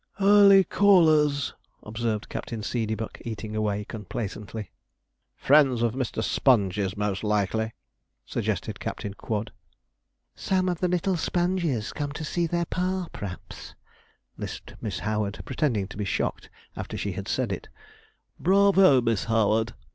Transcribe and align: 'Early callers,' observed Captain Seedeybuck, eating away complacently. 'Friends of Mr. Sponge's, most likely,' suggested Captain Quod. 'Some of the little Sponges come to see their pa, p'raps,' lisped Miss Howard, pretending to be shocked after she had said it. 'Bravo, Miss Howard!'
'Early 0.19 0.63
callers,' 0.63 1.53
observed 1.83 2.27
Captain 2.27 2.61
Seedeybuck, 2.63 3.21
eating 3.23 3.55
away 3.55 3.85
complacently. 3.85 4.71
'Friends 5.35 5.83
of 5.83 5.93
Mr. 5.93 6.23
Sponge's, 6.23 6.97
most 6.97 7.23
likely,' 7.23 7.73
suggested 8.25 8.79
Captain 8.79 9.13
Quod. 9.13 9.51
'Some 10.33 10.67
of 10.69 10.79
the 10.79 10.87
little 10.87 11.17
Sponges 11.17 11.93
come 11.93 12.11
to 12.13 12.25
see 12.25 12.47
their 12.47 12.65
pa, 12.65 13.09
p'raps,' 13.13 13.75
lisped 14.37 14.73
Miss 14.81 14.97
Howard, 15.01 15.39
pretending 15.45 15.87
to 15.89 15.97
be 15.97 16.03
shocked 16.05 16.49
after 16.75 16.97
she 16.97 17.11
had 17.11 17.27
said 17.27 17.51
it. 17.51 17.69
'Bravo, 18.39 19.01
Miss 19.01 19.25
Howard!' 19.25 19.75